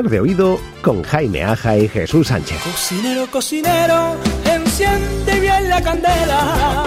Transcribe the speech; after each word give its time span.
De 0.00 0.20
oído 0.20 0.58
con 0.80 1.02
Jaime 1.02 1.44
Aja 1.44 1.76
y 1.76 1.86
Jesús 1.86 2.28
Sánchez. 2.28 2.58
Cocinero, 2.62 3.26
cocinero, 3.30 4.16
enciende 4.46 5.38
bien 5.38 5.68
la 5.68 5.82
candela 5.82 6.86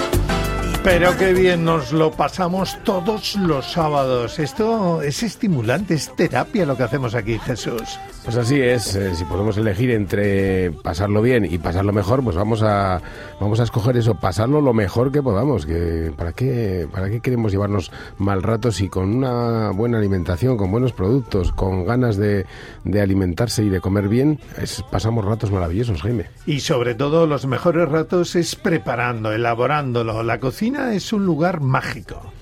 pero 0.84 1.18
qué 1.18 1.34
bien 1.34 1.66
nos 1.66 1.92
lo 1.92 2.12
pasamos 2.12 2.78
todos 2.84 3.36
los 3.38 3.72
sábados. 3.72 4.38
Esto 4.38 5.02
es 5.02 5.24
estimulante, 5.24 5.96
es 5.96 6.16
terapia 6.16 6.64
lo 6.64 6.78
que 6.78 6.84
hacemos 6.84 7.16
aquí, 7.16 7.40
Jesús. 7.40 7.98
Pues 8.26 8.38
así 8.38 8.60
es, 8.60 8.96
eh, 8.96 9.14
si 9.14 9.24
podemos 9.24 9.56
elegir 9.56 9.92
entre 9.92 10.72
pasarlo 10.72 11.22
bien 11.22 11.46
y 11.46 11.60
pasarlo 11.60 11.94
mejor, 11.94 12.24
pues 12.24 12.36
vamos 12.36 12.64
a 12.64 13.00
vamos 13.40 13.60
a 13.60 13.64
escoger 13.64 13.96
eso, 13.98 14.16
pasarlo 14.16 14.62
lo 14.62 14.74
mejor 14.74 15.12
que 15.12 15.22
podamos, 15.22 15.68
que 15.68 16.12
para 16.18 16.34
qué 16.34 16.88
para 16.92 17.08
qué 17.08 17.20
queremos 17.20 17.52
llevarnos 17.52 17.92
mal 18.18 18.42
ratos 18.42 18.82
y 18.82 18.90
con 18.90 19.18
una 19.18 19.70
buena 19.70 20.00
alimentación, 20.00 20.58
con 20.58 20.72
buenos 20.72 20.92
productos, 20.92 21.52
con 21.52 21.86
ganas 21.86 22.18
de, 22.18 22.48
de 22.84 23.00
alimentarse 23.00 23.64
y 23.64 23.70
de 23.70 23.80
comer 23.80 24.08
bien, 24.08 24.40
es, 24.60 24.84
pasamos 24.92 25.24
ratos 25.24 25.52
maravillosos, 25.52 26.02
Jaime. 26.02 26.26
Y 26.48 26.62
sobre 26.62 26.96
todo 26.96 27.28
los 27.28 27.46
mejores 27.46 27.88
ratos 27.88 28.36
es 28.36 28.56
preparando, 28.56 29.32
elaborándolo. 29.34 30.24
La 30.24 30.40
cocina 30.40 30.96
es 30.96 31.14
un 31.14 31.28
lugar 31.28 31.62
mágico. 31.62 32.34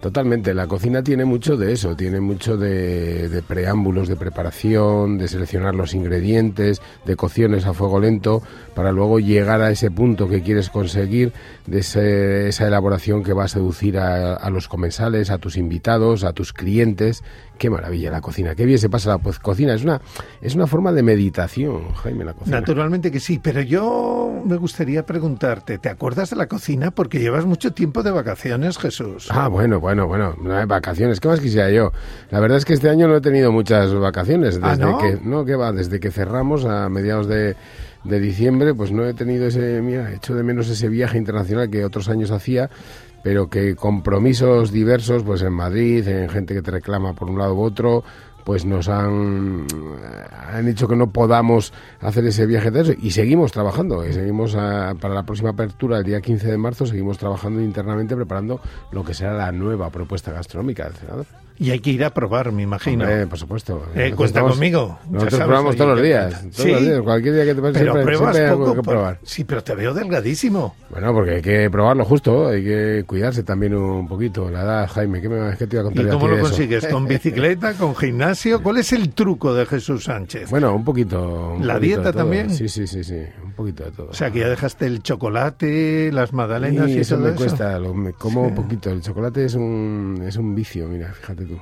Totalmente, 0.00 0.54
la 0.54 0.68
cocina 0.68 1.02
tiene 1.02 1.24
mucho 1.24 1.56
de 1.56 1.72
eso, 1.72 1.96
tiene 1.96 2.20
mucho 2.20 2.56
de, 2.56 3.42
preámbulos, 3.48 4.06
de 4.06 4.14
preparación, 4.14 5.18
de 5.18 5.26
seleccionar 5.26 5.74
los 5.74 5.92
ingredientes, 5.92 6.80
de 7.04 7.16
cocciones 7.16 7.66
a 7.66 7.74
fuego 7.74 7.98
lento, 7.98 8.40
para 8.76 8.92
luego 8.92 9.18
llegar 9.18 9.60
a 9.60 9.72
ese 9.72 9.90
punto 9.90 10.28
que 10.28 10.42
quieres 10.42 10.70
conseguir, 10.70 11.32
de 11.66 11.80
esa 11.80 12.68
elaboración 12.68 13.24
que 13.24 13.32
va 13.32 13.44
a 13.44 13.48
seducir 13.48 13.98
a, 13.98 14.48
los 14.50 14.68
comensales, 14.68 15.30
a 15.30 15.38
tus 15.38 15.56
invitados, 15.56 16.22
a 16.22 16.32
tus 16.32 16.52
clientes. 16.52 17.24
Qué 17.58 17.68
maravilla 17.70 18.10
la 18.10 18.20
cocina, 18.20 18.54
qué 18.54 18.64
bien 18.64 18.78
se 18.78 18.88
pasa 18.88 19.10
la 19.10 19.18
pues, 19.18 19.38
cocina, 19.38 19.74
es 19.74 19.82
una, 19.82 20.00
es 20.40 20.54
una 20.54 20.66
forma 20.66 20.92
de 20.92 21.02
meditación, 21.02 21.92
Jaime, 21.94 22.24
la 22.24 22.34
cocina. 22.34 22.60
Naturalmente 22.60 23.10
que 23.10 23.20
sí, 23.20 23.40
pero 23.42 23.60
yo 23.60 24.42
me 24.44 24.56
gustaría 24.56 25.04
preguntarte, 25.04 25.78
¿te 25.78 25.88
acuerdas 25.88 26.30
de 26.30 26.36
la 26.36 26.46
cocina? 26.46 26.92
Porque 26.92 27.18
llevas 27.18 27.46
mucho 27.46 27.72
tiempo 27.72 28.02
de 28.02 28.12
vacaciones, 28.12 28.78
Jesús. 28.78 29.28
Ah, 29.30 29.48
bueno, 29.48 29.80
bueno, 29.80 30.06
bueno, 30.06 30.36
vacaciones, 30.66 31.20
¿qué 31.20 31.28
más 31.28 31.40
quisiera 31.40 31.70
yo? 31.70 31.92
La 32.30 32.40
verdad 32.40 32.58
es 32.58 32.64
que 32.64 32.74
este 32.74 32.88
año 32.88 33.08
no 33.08 33.16
he 33.16 33.20
tenido 33.20 33.50
muchas 33.50 33.92
vacaciones, 33.92 34.58
¿Ah, 34.62 34.70
desde 34.70 34.84
no? 34.84 34.98
que, 34.98 35.18
no, 35.22 35.44
que 35.44 35.56
va, 35.56 35.72
desde 35.72 35.98
que 35.98 36.10
cerramos 36.10 36.64
a 36.64 36.88
mediados 36.88 37.26
de, 37.26 37.56
de 38.04 38.20
diciembre, 38.20 38.74
pues 38.74 38.92
no 38.92 39.04
he 39.04 39.14
tenido 39.14 39.46
ese, 39.46 39.82
mira, 39.82 40.10
he 40.10 40.16
hecho 40.16 40.34
de 40.34 40.42
menos 40.42 40.68
ese 40.68 40.88
viaje 40.88 41.18
internacional 41.18 41.68
que 41.70 41.84
otros 41.84 42.08
años 42.08 42.30
hacía, 42.30 42.70
pero 43.22 43.48
que 43.48 43.74
compromisos 43.76 44.72
diversos, 44.72 45.22
pues 45.22 45.42
en 45.42 45.52
Madrid, 45.52 46.06
en 46.06 46.28
gente 46.28 46.54
que 46.54 46.62
te 46.62 46.70
reclama 46.70 47.14
por 47.14 47.30
un 47.30 47.38
lado 47.38 47.54
u 47.54 47.62
otro, 47.62 48.04
pues 48.44 48.64
nos 48.64 48.88
han, 48.88 49.66
han 50.50 50.64
dicho 50.64 50.88
que 50.88 50.96
no 50.96 51.10
podamos 51.10 51.72
hacer 52.00 52.24
ese 52.24 52.46
viaje 52.46 52.70
de 52.70 52.80
eso 52.80 52.92
y 52.98 53.10
seguimos 53.10 53.52
trabajando, 53.52 54.06
y 54.06 54.12
seguimos 54.14 54.54
a, 54.54 54.94
para 54.98 55.12
la 55.12 55.24
próxima 55.24 55.50
apertura 55.50 55.98
el 55.98 56.04
día 56.04 56.22
15 56.22 56.48
de 56.48 56.56
marzo, 56.56 56.86
seguimos 56.86 57.18
trabajando 57.18 57.60
internamente 57.60 58.16
preparando 58.16 58.60
lo 58.90 59.04
que 59.04 59.12
será 59.12 59.34
la 59.34 59.52
nueva 59.52 59.90
propuesta 59.90 60.32
gastronómica 60.32 60.84
del 60.84 60.94
senador. 60.94 61.26
Y 61.60 61.70
hay 61.72 61.80
que 61.80 61.90
ir 61.90 62.04
a 62.04 62.10
probar, 62.14 62.52
me 62.52 62.62
imagino. 62.62 63.02
Hombre, 63.04 63.26
por 63.26 63.36
supuesto. 63.38 63.82
Eh, 63.94 64.12
cuenta 64.14 64.24
estamos- 64.26 64.52
conmigo. 64.52 64.98
Nosotros 65.10 65.30
sabes, 65.32 65.46
probamos 65.46 65.70
oye, 65.70 65.78
todos 65.78 65.90
los 65.96 66.02
días. 66.04 66.40
Todos 66.42 66.54
Sí, 66.54 66.70
los 66.70 66.80
días. 66.82 67.00
Cualquier 67.02 67.34
día 67.34 67.44
que 67.46 67.54
te 67.56 67.60
pases 67.60 67.82
siempre, 67.82 68.02
pruebas 68.04 68.18
siempre 68.20 68.42
hay 68.44 68.48
algo 68.50 68.64
poco. 68.64 68.74
que 68.76 68.82
por- 68.82 68.94
probar. 68.94 69.18
Sí, 69.24 69.42
pero 69.44 69.64
te 69.64 69.74
veo 69.74 69.92
delgadísimo. 69.94 70.76
Bueno, 70.90 71.12
porque 71.12 71.30
hay 71.32 71.42
que 71.42 71.68
probarlo 71.68 72.04
justo, 72.04 72.48
hay 72.48 72.62
que 72.62 73.04
cuidarse 73.06 73.42
también 73.42 73.74
un 73.74 74.06
poquito. 74.06 74.48
La 74.50 74.62
edad, 74.62 74.88
Jaime, 74.88 75.20
¿qué, 75.20 75.28
me, 75.28 75.56
qué 75.56 75.66
te 75.66 75.74
iba 75.76 75.80
a 75.82 75.84
contar 75.86 76.06
¿Y 76.06 76.08
cómo 76.10 76.28
lo 76.28 76.38
consigues? 76.40 76.86
¿Con 76.86 77.06
bicicleta? 77.08 77.74
¿Con 77.74 77.96
gimnasio? 77.96 78.62
¿Cuál 78.62 78.78
es 78.78 78.92
el 78.92 79.10
truco 79.10 79.52
de 79.52 79.66
Jesús 79.66 80.04
Sánchez? 80.04 80.50
Bueno, 80.50 80.74
un 80.74 80.84
poquito. 80.84 81.54
un 81.56 81.66
¿La 81.66 81.74
poquito 81.74 81.96
dieta 81.96 82.12
también? 82.12 82.50
Sí, 82.50 82.68
sí, 82.68 82.86
sí, 82.86 83.02
sí, 83.02 83.20
un 83.44 83.47
poquito 83.58 83.84
de 83.84 83.90
todo. 83.90 84.08
O 84.10 84.14
sea, 84.14 84.30
que 84.30 84.38
ya 84.40 84.48
dejaste 84.48 84.86
el 84.86 85.02
chocolate, 85.02 86.10
las 86.12 86.32
magdalenas 86.32 86.86
Sí, 86.86 86.92
y 86.96 86.98
eso 87.00 87.16
todo 87.16 87.24
me 87.26 87.30
eso. 87.32 87.38
cuesta, 87.38 87.78
lo, 87.78 87.92
me 87.92 88.12
como 88.14 88.42
un 88.44 88.54
poquito. 88.54 88.90
El 88.90 89.02
chocolate 89.02 89.44
es 89.44 89.54
un, 89.54 90.22
es 90.26 90.36
un 90.36 90.54
vicio, 90.54 90.88
mira, 90.88 91.12
fíjate 91.12 91.44
tú. 91.44 91.60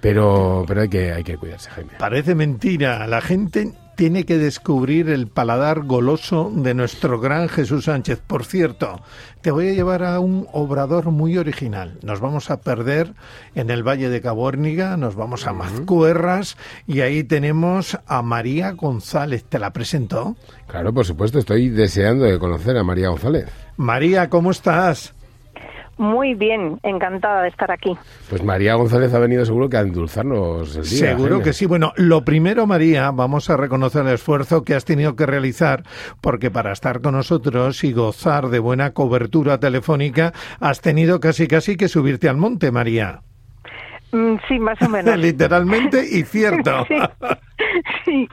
Pero, 0.00 0.64
pero 0.66 0.82
hay 0.82 0.88
que, 0.88 1.12
hay 1.12 1.24
que 1.24 1.36
cuidarse, 1.36 1.70
Jaime. 1.70 1.92
Parece 1.98 2.34
mentira. 2.34 3.06
La 3.06 3.20
gente 3.20 3.72
tiene 3.98 4.24
que 4.24 4.38
descubrir 4.38 5.10
el 5.10 5.26
paladar 5.26 5.82
goloso 5.82 6.52
de 6.54 6.72
nuestro 6.72 7.18
gran 7.18 7.48
Jesús 7.48 7.86
Sánchez. 7.86 8.22
Por 8.24 8.44
cierto, 8.44 9.00
te 9.40 9.50
voy 9.50 9.70
a 9.70 9.72
llevar 9.72 10.04
a 10.04 10.20
un 10.20 10.46
obrador 10.52 11.06
muy 11.06 11.36
original. 11.36 11.98
Nos 12.04 12.20
vamos 12.20 12.48
a 12.52 12.60
perder 12.60 13.14
en 13.56 13.70
el 13.70 13.82
Valle 13.82 14.08
de 14.08 14.20
Caborniga, 14.20 14.96
nos 14.96 15.16
vamos 15.16 15.48
a 15.48 15.52
Mazcuerras 15.52 16.56
y 16.86 17.00
ahí 17.00 17.24
tenemos 17.24 17.98
a 18.06 18.22
María 18.22 18.70
González. 18.70 19.42
¿Te 19.42 19.58
la 19.58 19.72
presento? 19.72 20.36
Claro, 20.68 20.94
por 20.94 21.04
supuesto, 21.04 21.40
estoy 21.40 21.68
deseando 21.68 22.24
de 22.24 22.38
conocer 22.38 22.76
a 22.76 22.84
María 22.84 23.08
González. 23.08 23.46
María, 23.76 24.30
¿cómo 24.30 24.52
estás? 24.52 25.12
Muy 25.98 26.34
bien, 26.34 26.78
encantada 26.84 27.42
de 27.42 27.48
estar 27.48 27.70
aquí. 27.72 27.96
Pues 28.30 28.42
María 28.44 28.74
González 28.74 29.12
ha 29.14 29.18
venido 29.18 29.44
seguro 29.44 29.68
que 29.68 29.76
a 29.78 29.80
endulzarnos 29.80 30.76
el 30.76 30.82
día. 30.84 31.10
Seguro 31.10 31.28
Jaime. 31.30 31.42
que 31.44 31.52
sí. 31.52 31.66
Bueno, 31.66 31.92
lo 31.96 32.24
primero, 32.24 32.66
María, 32.68 33.10
vamos 33.10 33.50
a 33.50 33.56
reconocer 33.56 34.06
el 34.06 34.14
esfuerzo 34.14 34.62
que 34.62 34.74
has 34.76 34.84
tenido 34.84 35.16
que 35.16 35.26
realizar, 35.26 35.82
porque 36.20 36.50
para 36.52 36.70
estar 36.72 37.00
con 37.00 37.14
nosotros 37.14 37.82
y 37.82 37.92
gozar 37.92 38.48
de 38.48 38.60
buena 38.60 38.92
cobertura 38.92 39.58
telefónica, 39.58 40.32
has 40.60 40.80
tenido 40.80 41.18
casi 41.18 41.48
casi 41.48 41.76
que 41.76 41.88
subirte 41.88 42.28
al 42.28 42.36
monte, 42.36 42.70
María. 42.70 43.20
Mm, 44.12 44.36
sí, 44.46 44.58
más 44.60 44.80
o 44.80 44.88
menos. 44.90 45.16
Literalmente 45.18 46.04
y 46.10 46.22
cierto. 46.22 46.86
Sí. 48.04 48.26
sí. 48.26 48.28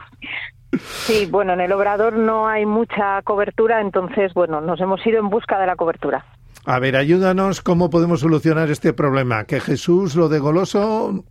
Sí, 0.78 1.26
bueno, 1.32 1.54
en 1.54 1.62
el 1.62 1.72
obrador 1.72 2.14
no 2.14 2.48
hay 2.48 2.66
mucha 2.66 3.22
cobertura, 3.24 3.82
entonces, 3.82 4.34
bueno, 4.34 4.62
nos 4.62 4.80
hemos 4.82 5.06
ido 5.08 5.20
en 5.20 5.30
busca 5.30 5.58
de 5.60 5.66
la 5.68 5.76
cobertura. 5.76 6.26
A 6.68 6.80
ver, 6.80 6.96
ayúdanos 6.96 7.62
cómo 7.62 7.92
podemos 7.92 8.22
solucionar 8.22 8.72
este 8.72 8.92
problema. 8.92 9.44
Que 9.44 9.60
Jesús, 9.60 10.16
lo 10.16 10.30
de 10.30 10.40
goloso, 10.40 11.24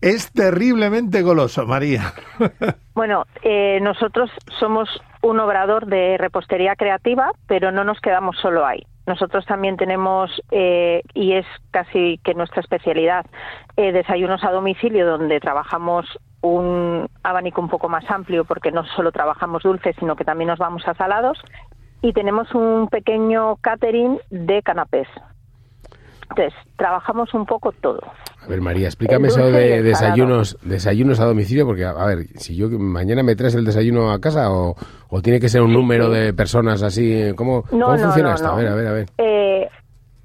es 0.00 0.32
terriblemente 0.32 1.22
goloso, 1.22 1.66
María. 1.66 2.12
Bueno, 2.94 3.24
eh, 3.42 3.80
nosotros 3.80 4.30
somos 4.60 4.86
un 5.22 5.40
obrador 5.40 5.86
de 5.86 6.18
repostería 6.18 6.76
creativa, 6.76 7.30
pero 7.46 7.72
no 7.72 7.84
nos 7.84 7.98
quedamos 8.02 8.36
solo 8.36 8.66
ahí. 8.66 8.82
Nosotros 9.06 9.46
también 9.46 9.78
tenemos, 9.78 10.30
eh, 10.50 11.00
y 11.14 11.32
es 11.32 11.46
casi 11.70 12.20
que 12.22 12.34
nuestra 12.34 12.60
especialidad, 12.60 13.24
eh, 13.78 13.92
desayunos 13.92 14.44
a 14.44 14.50
domicilio 14.50 15.06
donde 15.06 15.40
trabajamos 15.40 16.06
un 16.42 17.08
abanico 17.22 17.62
un 17.62 17.70
poco 17.70 17.88
más 17.88 18.04
amplio 18.10 18.44
porque 18.44 18.70
no 18.70 18.84
solo 18.84 19.10
trabajamos 19.10 19.62
dulces, 19.62 19.96
sino 19.98 20.14
que 20.14 20.24
también 20.24 20.48
nos 20.48 20.58
vamos 20.58 20.86
a 20.86 20.94
salados. 20.94 21.38
Y 22.02 22.12
tenemos 22.12 22.52
un 22.54 22.88
pequeño 22.88 23.56
catering 23.56 24.18
de 24.30 24.62
canapés. 24.62 25.08
Entonces, 26.30 26.54
trabajamos 26.76 27.32
un 27.34 27.46
poco 27.46 27.72
todo. 27.72 28.00
A 28.42 28.46
ver, 28.48 28.60
María, 28.60 28.86
explícame 28.86 29.28
eso 29.28 29.52
de 29.52 29.82
desayunos, 29.82 30.58
desayunos 30.62 31.20
a 31.20 31.26
domicilio, 31.26 31.66
porque, 31.66 31.84
a 31.84 31.92
ver, 32.06 32.26
si 32.36 32.56
yo 32.56 32.68
mañana 32.70 33.22
me 33.22 33.36
traes 33.36 33.54
el 33.54 33.64
desayuno 33.64 34.10
a 34.10 34.18
casa 34.18 34.50
o, 34.50 34.74
o 35.08 35.22
tiene 35.22 35.38
que 35.38 35.48
ser 35.48 35.62
un 35.62 35.72
número 35.72 36.08
de 36.08 36.32
personas 36.34 36.82
así, 36.82 37.32
¿cómo, 37.36 37.64
No, 37.70 37.86
cómo 37.86 37.96
no, 37.96 38.04
funciona 38.04 38.30
no, 38.30 38.34
esto? 38.34 38.48
A 38.48 38.56
ver, 38.56 38.68
a 38.68 38.74
ver, 38.74 38.86
a 38.86 38.92
ver. 38.92 39.06
Eh, 39.18 39.68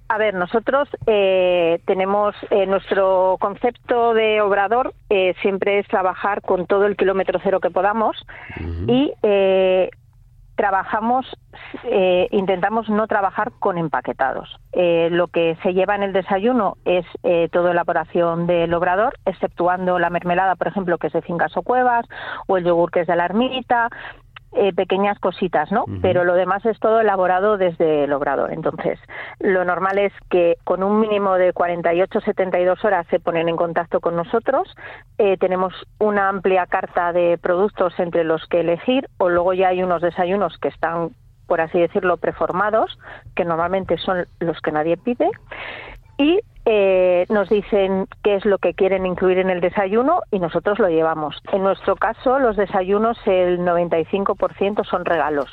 a 0.09 0.17
ver, 0.17 0.33
nosotros 0.33 0.88
eh, 1.05 1.81
tenemos 1.85 2.33
eh, 2.49 2.65
nuestro 2.65 3.38
concepto 3.39 4.13
de 4.13 4.39
obrador 4.41 4.94
eh, 5.09 5.35
siempre 5.41 5.79
es 5.79 5.88
trabajar 5.88 6.41
con 6.41 6.65
todo 6.65 6.85
el 6.85 6.95
kilómetro 6.95 7.39
cero 7.44 7.59
que 7.59 7.69
podamos 7.69 8.15
y 8.88 9.11
eh, 9.21 9.89
trabajamos, 10.57 11.25
eh, 11.84 12.28
intentamos 12.31 12.90
no 12.90 13.07
trabajar 13.07 13.53
con 13.59 13.77
empaquetados. 13.77 14.59
Eh, 14.74 15.07
lo 15.12 15.27
que 15.27 15.56
se 15.63 15.74
lleva 15.74 15.95
en 15.95 16.04
el 16.04 16.13
desayuno 16.13 16.77
es 16.83 17.06
eh, 17.24 17.48
toda 17.51 17.71
elaboración 17.71 18.48
del 18.48 18.74
obrador, 18.74 19.13
exceptuando 19.25 20.00
la 20.00 20.09
mermelada, 20.09 20.56
por 20.56 20.68
ejemplo, 20.68 20.98
que 20.98 21.07
es 21.07 21.13
de 21.13 21.21
Fincas 21.21 21.56
o 21.56 21.62
Cuevas, 21.62 22.06
o 22.48 22.57
el 22.57 22.65
yogur 22.65 22.92
que 22.92 23.01
es 23.01 23.07
de 23.07 23.15
la 23.15 23.25
ermita, 23.25 23.89
eh, 24.53 24.73
pequeñas 24.73 25.19
cositas, 25.19 25.71
¿no? 25.71 25.85
Pero 26.01 26.23
lo 26.23 26.33
demás 26.33 26.65
es 26.65 26.79
todo 26.79 27.01
elaborado 27.01 27.57
desde 27.57 28.05
el 28.05 28.13
obrador. 28.13 28.53
Entonces, 28.53 28.97
lo 29.39 29.65
normal 29.65 29.97
es 29.99 30.13
que 30.29 30.55
con 30.63 30.83
un 30.83 30.99
mínimo 30.99 31.35
de 31.35 31.53
48-72 31.53 32.83
horas 32.83 33.05
se 33.09 33.19
ponen 33.19 33.49
en 33.49 33.57
contacto 33.57 33.99
con 33.99 34.15
nosotros. 34.15 34.73
Eh, 35.17 35.38
tenemos 35.38 35.73
una 35.99 36.29
amplia 36.29 36.65
carta 36.65 37.11
de 37.11 37.38
productos 37.38 37.94
entre 37.99 38.23
los 38.23 38.45
que 38.47 38.61
elegir, 38.61 39.09
o 39.17 39.29
luego 39.29 39.53
ya 39.53 39.67
hay 39.67 39.83
unos 39.83 40.01
desayunos 40.01 40.57
que 40.59 40.69
están, 40.69 41.11
por 41.45 41.59
así 41.61 41.77
decirlo, 41.77 42.17
preformados, 42.17 42.97
que 43.35 43.45
normalmente 43.45 43.97
son 43.97 44.27
los 44.39 44.59
que 44.61 44.71
nadie 44.71 44.97
pide. 44.97 45.29
Y 46.17 46.39
eh, 46.69 47.25
nos 47.30 47.48
dicen 47.50 48.08
qué 48.24 48.36
es 48.36 48.46
lo 48.46 48.58
que 48.58 48.74
quieren 48.74 49.06
incluir 49.06 49.40
en 49.40 49.50
el 49.50 49.62
desayuno 49.62 50.22
y 50.31 50.40
nosotros 50.40 50.80
lo 50.80 50.90
llevamos. 50.90 51.38
En 51.54 51.64
nuestro 51.64 51.96
caso, 51.96 52.40
los 52.40 52.58
desayunos, 52.58 53.18
el 53.25 53.60
95% 53.64 54.84
son 54.84 55.06
regalos. 55.06 55.50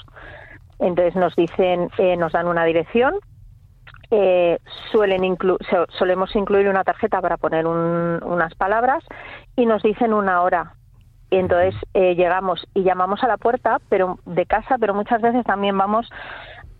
Entonces 0.80 1.14
nos 1.14 1.36
dicen, 1.36 1.88
eh, 1.98 2.16
nos 2.16 2.32
dan 2.32 2.48
una 2.48 2.64
dirección, 2.64 3.14
eh, 4.10 4.58
suelen 4.90 5.22
inclu- 5.22 5.58
so- 5.70 5.86
solemos 5.98 6.34
incluir 6.36 6.68
una 6.68 6.82
tarjeta 6.84 7.20
para 7.20 7.36
poner 7.36 7.66
un- 7.66 8.20
unas 8.24 8.54
palabras 8.56 9.04
y 9.56 9.66
nos 9.66 9.82
dicen 9.82 10.12
una 10.12 10.42
hora 10.42 10.74
Y 11.30 11.38
entonces 11.38 11.74
eh, 11.94 12.14
llegamos 12.14 12.64
y 12.74 12.84
llamamos 12.84 13.24
a 13.24 13.28
la 13.28 13.38
puerta 13.38 13.78
pero 13.88 14.18
de 14.24 14.46
casa, 14.46 14.76
pero 14.78 14.94
muchas 14.94 15.20
veces 15.20 15.44
también 15.44 15.76
vamos 15.76 16.08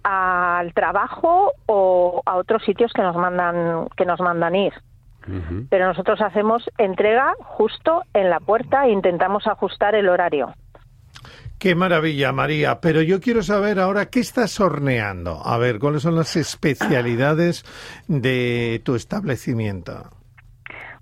al 0.05 0.73
trabajo 0.75 1.53
o 1.67 2.23
a 2.25 2.37
otros 2.37 2.62
sitios 2.65 2.93
que 2.93 3.03
nos 3.03 3.17
mandan 3.17 3.89
que 3.97 4.05
nos 4.05 4.21
mandan 4.21 4.55
ir. 4.55 4.73
Pero 5.71 5.87
nosotros 5.87 6.21
hacemos 6.21 6.69
entrega 6.77 7.33
justo 7.41 8.03
en 8.12 8.29
la 8.29 8.41
puerta 8.41 8.85
e 8.85 8.91
intentamos 8.91 9.47
ajustar 9.47 9.95
el 9.95 10.11
horario. 10.11 10.53
Qué 11.59 11.75
maravilla, 11.75 12.31
María. 12.31 12.79
Pero 12.83 13.01
yo 13.01 13.23
quiero 13.23 13.43
saber 13.43 13.81
ahora 13.81 14.11
qué 14.11 14.21
estás 14.21 14.61
horneando. 14.61 15.41
A 15.43 15.56
ver, 15.56 15.79
¿cuáles 15.79 16.03
son 16.03 16.15
las 16.15 16.37
especialidades 16.37 17.65
de 18.07 18.83
tu 18.85 18.97
establecimiento? 18.97 20.11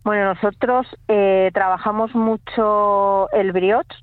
Bueno, 0.05 0.35
nosotros 0.35 0.87
eh, 1.09 1.51
trabajamos 1.53 2.15
mucho 2.15 3.29
el 3.33 3.51
brioche 3.51 3.97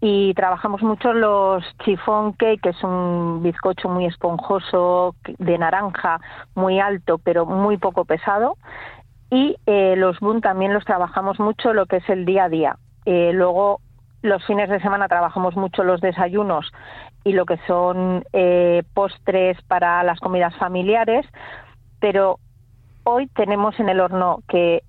y 0.00 0.32
trabajamos 0.34 0.82
mucho 0.82 1.12
los 1.12 1.64
chiffon 1.84 2.32
cake, 2.34 2.60
que 2.62 2.68
es 2.70 2.84
un 2.84 3.42
bizcocho 3.42 3.88
muy 3.88 4.06
esponjoso 4.06 5.14
de 5.38 5.58
naranja, 5.58 6.20
muy 6.54 6.78
alto, 6.78 7.18
pero 7.18 7.46
muy 7.46 7.78
poco 7.78 8.04
pesado. 8.04 8.56
Y 9.30 9.56
eh, 9.66 9.94
los 9.96 10.20
bun 10.20 10.40
también 10.40 10.72
los 10.72 10.84
trabajamos 10.84 11.38
mucho 11.40 11.72
lo 11.72 11.86
que 11.86 11.96
es 11.96 12.08
el 12.08 12.24
día 12.24 12.44
a 12.44 12.48
día. 12.48 12.76
Eh, 13.04 13.32
luego 13.34 13.80
los 14.22 14.44
fines 14.46 14.68
de 14.68 14.80
semana 14.80 15.08
trabajamos 15.08 15.56
mucho 15.56 15.84
los 15.84 16.00
desayunos 16.00 16.70
y 17.24 17.32
lo 17.32 17.46
que 17.46 17.58
son 17.66 18.24
eh, 18.32 18.82
postres 18.94 19.60
para 19.62 20.02
las 20.02 20.18
comidas 20.20 20.56
familiares, 20.56 21.26
pero 22.00 22.38
hoy 23.04 23.26
tenemos 23.28 23.78
en 23.80 23.88
el 23.88 24.00
horno 24.00 24.40
que 24.48 24.82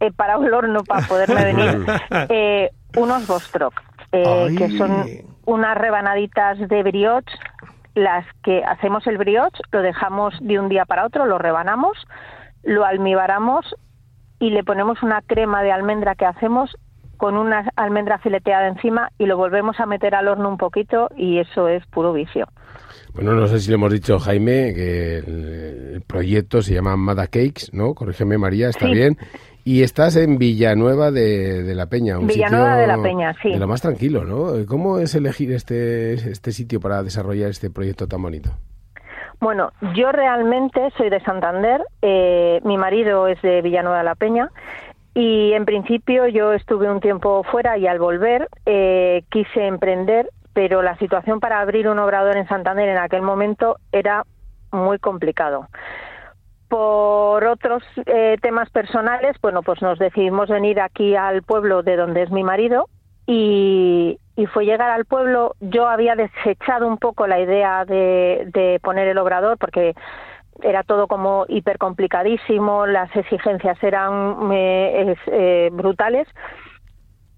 he 0.00 0.12
parado 0.12 0.44
el 0.44 0.54
horno 0.54 0.84
para 0.84 1.06
poderme 1.06 1.44
venir 1.52 1.86
eh, 2.28 2.70
unos 2.96 3.26
Bostrok, 3.26 3.82
eh, 4.22 4.54
que 4.56 4.70
son 4.76 5.06
unas 5.44 5.76
rebanaditas 5.76 6.58
de 6.58 6.82
brioche, 6.82 7.32
las 7.94 8.26
que 8.42 8.62
hacemos 8.64 9.06
el 9.06 9.18
brioche, 9.18 9.62
lo 9.72 9.82
dejamos 9.82 10.34
de 10.40 10.58
un 10.58 10.68
día 10.68 10.84
para 10.84 11.06
otro, 11.06 11.26
lo 11.26 11.38
rebanamos, 11.38 11.96
lo 12.62 12.84
almibaramos 12.84 13.74
y 14.38 14.50
le 14.50 14.64
ponemos 14.64 15.02
una 15.02 15.22
crema 15.22 15.62
de 15.62 15.72
almendra 15.72 16.14
que 16.14 16.26
hacemos 16.26 16.76
con 17.16 17.36
una 17.36 17.70
almendra 17.76 18.18
fileteada 18.18 18.68
encima 18.68 19.10
y 19.18 19.26
lo 19.26 19.36
volvemos 19.36 19.80
a 19.80 19.86
meter 19.86 20.14
al 20.14 20.28
horno 20.28 20.48
un 20.48 20.58
poquito 20.58 21.08
y 21.16 21.38
eso 21.38 21.68
es 21.68 21.84
puro 21.86 22.12
vicio. 22.12 22.46
Bueno, 23.14 23.32
no 23.32 23.46
sé 23.46 23.60
si 23.60 23.70
le 23.70 23.76
hemos 23.76 23.92
dicho, 23.92 24.18
Jaime, 24.18 24.74
que 24.74 25.18
el, 25.18 26.02
proyecto 26.06 26.60
se 26.60 26.74
llama 26.74 26.96
Mada 26.96 27.26
Cakes, 27.26 27.70
¿no? 27.72 27.94
Corrígeme, 27.94 28.36
María, 28.36 28.68
está 28.68 28.86
bien. 28.88 29.16
Y 29.68 29.82
estás 29.82 30.14
en 30.14 30.38
Villanueva 30.38 31.10
de, 31.10 31.74
la 31.74 31.86
Peña, 31.86 32.20
un 32.20 32.28
Villanueva 32.28 32.76
de 32.76 32.86
la 32.86 33.02
Peña, 33.02 33.34
sí. 33.42 33.50
De 33.50 33.58
lo 33.58 33.66
más 33.66 33.82
tranquilo, 33.82 34.24
¿no? 34.24 34.64
¿Cómo 34.64 35.00
es 35.00 35.16
elegir 35.16 35.50
este, 35.50 36.14
este 36.14 36.52
sitio 36.52 36.78
para 36.78 37.02
desarrollar 37.02 37.50
este 37.50 37.68
proyecto 37.68 38.06
tan 38.06 38.22
bonito? 38.22 38.50
Bueno, 39.40 39.72
yo 39.96 40.12
realmente 40.12 40.92
soy 40.96 41.10
de 41.10 41.18
Santander, 41.24 41.82
eh, 42.00 42.60
mi 42.62 42.76
marido 42.78 43.26
es 43.26 43.42
de 43.42 43.60
Villanueva 43.60 43.98
de 43.98 44.04
la 44.04 44.14
Peña 44.14 44.52
y 45.14 45.52
en 45.52 45.64
principio 45.64 46.28
yo 46.28 46.52
estuve 46.52 46.88
un 46.88 47.00
tiempo 47.00 47.42
fuera 47.50 47.76
y 47.76 47.88
al 47.88 47.98
volver 47.98 48.48
eh, 48.66 49.24
quise 49.32 49.66
emprender, 49.66 50.30
pero 50.52 50.80
la 50.80 50.96
situación 50.98 51.40
para 51.40 51.58
abrir 51.58 51.88
un 51.88 51.98
obrador 51.98 52.36
en 52.36 52.46
Santander 52.46 52.88
en 52.88 52.98
aquel 52.98 53.22
momento 53.22 53.78
era 53.90 54.22
muy 54.70 55.00
complicado. 55.00 55.66
Por 56.68 57.44
otros 57.44 57.82
eh, 58.06 58.36
temas 58.42 58.70
personales, 58.70 59.36
bueno, 59.40 59.62
pues 59.62 59.80
nos 59.82 59.98
decidimos 59.98 60.48
venir 60.48 60.80
aquí 60.80 61.14
al 61.14 61.42
pueblo 61.42 61.82
de 61.82 61.96
donde 61.96 62.22
es 62.22 62.30
mi 62.30 62.42
marido 62.42 62.88
y, 63.26 64.18
fue 64.52 64.66
llegar 64.66 64.90
al 64.90 65.04
pueblo. 65.04 65.54
Yo 65.60 65.88
había 65.88 66.14
desechado 66.14 66.86
un 66.86 66.98
poco 66.98 67.26
la 67.26 67.40
idea 67.40 67.84
de, 67.84 68.80
poner 68.82 69.08
el 69.08 69.18
obrador 69.18 69.58
porque 69.58 69.94
era 70.62 70.82
todo 70.82 71.06
como 71.06 71.44
hiper 71.48 71.78
complicadísimo, 71.78 72.86
las 72.86 73.14
exigencias 73.14 73.82
eran 73.82 74.50
eh, 74.52 75.68
brutales 75.72 76.26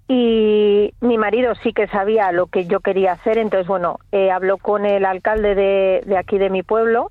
y 0.09 0.95
mi 1.01 1.19
marido 1.19 1.55
sí 1.57 1.75
que 1.75 1.87
sabía 1.89 2.33
lo 2.33 2.47
que 2.47 2.65
yo 2.65 2.81
quería 2.81 3.13
hacer, 3.13 3.37
entonces 3.37 3.69
bueno, 3.69 3.99
eh, 4.11 4.31
habló 4.31 4.57
con 4.57 4.87
el 4.87 5.05
alcalde 5.05 5.55
de, 5.55 6.03
de, 6.07 6.17
aquí 6.17 6.39
de 6.39 6.49
mi 6.49 6.63
pueblo 6.63 7.11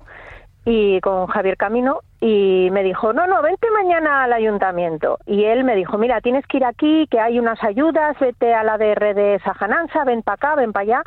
y 0.70 1.00
con 1.00 1.28
Javier 1.28 1.56
Camino 1.56 2.00
y 2.20 2.68
me 2.72 2.82
dijo, 2.82 3.14
no, 3.14 3.26
no, 3.26 3.40
vente 3.40 3.70
mañana 3.70 4.24
al 4.24 4.34
ayuntamiento. 4.34 5.18
Y 5.24 5.44
él 5.44 5.64
me 5.64 5.74
dijo, 5.74 5.96
mira, 5.96 6.20
tienes 6.20 6.46
que 6.46 6.58
ir 6.58 6.64
aquí, 6.66 7.06
que 7.10 7.18
hay 7.18 7.38
unas 7.38 7.62
ayudas, 7.64 8.18
vete 8.20 8.52
a 8.52 8.62
la 8.62 8.76
DR 8.76 9.14
de 9.14 9.40
Sajananza, 9.42 10.04
ven 10.04 10.22
para 10.22 10.34
acá, 10.34 10.54
ven 10.56 10.74
para 10.74 10.82
allá 10.82 11.02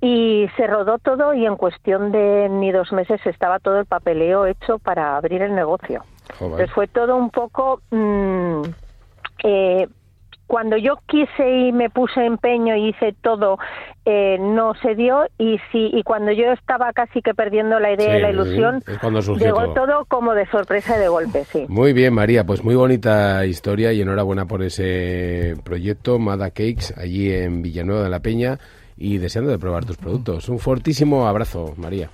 y 0.00 0.46
se 0.56 0.68
rodó 0.68 0.98
todo 0.98 1.34
y 1.34 1.46
en 1.46 1.56
cuestión 1.56 2.12
de 2.12 2.48
ni 2.48 2.70
dos 2.70 2.92
meses 2.92 3.20
estaba 3.26 3.58
todo 3.58 3.80
el 3.80 3.86
papeleo 3.86 4.46
hecho 4.46 4.78
para 4.78 5.16
abrir 5.16 5.42
el 5.42 5.56
negocio. 5.56 6.04
Entonces 6.40 6.70
fue 6.70 6.86
todo 6.86 7.16
un 7.16 7.30
poco... 7.30 7.80
Mm, 7.90 8.62
eh, 9.42 9.88
cuando 10.46 10.76
yo 10.76 10.98
quise 11.06 11.68
y 11.68 11.72
me 11.72 11.90
puse 11.90 12.24
empeño 12.24 12.76
y 12.76 12.88
hice 12.88 13.14
todo, 13.20 13.58
eh, 14.04 14.38
no 14.38 14.74
se 14.82 14.94
dio 14.94 15.24
y 15.38 15.58
sí 15.72 15.90
y 15.92 16.02
cuando 16.02 16.32
yo 16.32 16.52
estaba 16.52 16.92
casi 16.92 17.20
que 17.22 17.34
perdiendo 17.34 17.80
la 17.80 17.92
idea 17.92 18.18
y 18.18 18.22
la 18.22 18.30
ilusión, 18.30 18.82
llegó 19.38 19.74
todo. 19.74 20.04
como 20.06 20.34
de 20.34 20.46
sorpresa 20.46 20.96
y 20.96 21.00
de 21.00 21.08
golpe, 21.08 21.44
sí. 21.44 21.66
Muy 21.68 21.92
bien, 21.92 22.14
María, 22.14 22.44
pues 22.44 22.62
muy 22.62 22.74
bonita 22.74 23.44
historia 23.44 23.92
y 23.92 24.00
enhorabuena 24.02 24.46
por 24.46 24.62
ese 24.62 25.54
proyecto 25.64 26.18
Mada 26.18 26.50
Cakes 26.50 26.94
allí 26.96 27.32
en 27.32 27.62
Villanueva 27.62 28.04
de 28.04 28.10
la 28.10 28.20
Peña 28.20 28.58
y 28.96 29.18
deseando 29.18 29.50
de 29.50 29.58
probar 29.58 29.84
tus 29.84 29.96
productos. 29.96 30.48
Un 30.48 30.58
fortísimo 30.58 31.26
abrazo, 31.26 31.74
María. 31.76 32.08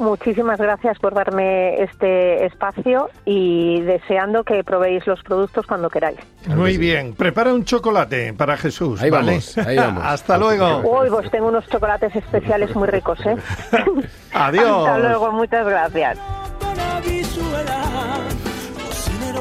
Muchísimas 0.00 0.58
gracias 0.58 0.98
por 0.98 1.12
darme 1.12 1.82
este 1.82 2.46
espacio 2.46 3.10
y 3.26 3.82
deseando 3.82 4.44
que 4.44 4.64
probéis 4.64 5.06
los 5.06 5.22
productos 5.22 5.66
cuando 5.66 5.90
queráis. 5.90 6.18
Muy 6.46 6.78
bien, 6.78 7.12
prepara 7.12 7.52
un 7.52 7.66
chocolate 7.66 8.32
para 8.32 8.56
Jesús. 8.56 9.02
Ahí 9.02 9.10
vamos, 9.10 9.58
ahí 9.58 9.76
vamos. 9.76 10.02
Hasta 10.06 10.38
luego. 10.38 10.78
Hoy 10.90 11.10
vos 11.10 11.30
tengo 11.30 11.48
unos 11.48 11.68
chocolates 11.68 12.16
especiales 12.16 12.74
muy 12.74 12.88
ricos, 12.88 13.18
¿eh? 13.26 13.36
Adiós. 14.32 14.88
Hasta 14.88 14.98
luego, 15.00 15.32
muchas 15.32 15.66
gracias. 15.66 16.18